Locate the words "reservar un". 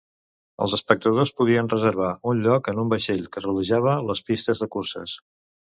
1.75-2.41